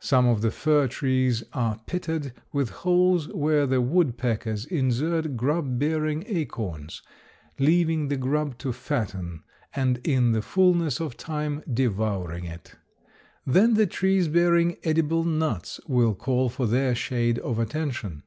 Some 0.00 0.26
of 0.26 0.42
the 0.42 0.50
fir 0.50 0.88
trees 0.88 1.44
are 1.52 1.78
pitted 1.86 2.32
with 2.52 2.70
holes 2.82 3.28
where 3.28 3.64
the 3.64 3.80
woodpeckers 3.80 4.64
insert 4.66 5.36
grub 5.36 5.78
bearing 5.78 6.24
acorns, 6.26 7.00
leaving 7.60 8.08
the 8.08 8.16
grub 8.16 8.58
to 8.58 8.72
fatten, 8.72 9.44
and 9.72 10.00
in 10.02 10.32
the 10.32 10.42
fullness 10.42 10.98
of 10.98 11.16
time 11.16 11.62
devouring 11.72 12.44
it. 12.44 12.74
Then 13.46 13.74
the 13.74 13.86
trees 13.86 14.26
bearing 14.26 14.78
edible 14.82 15.22
nuts 15.22 15.78
will 15.86 16.16
call 16.16 16.48
for 16.48 16.66
their 16.66 16.96
share 16.96 17.36
of 17.40 17.60
attention. 17.60 18.24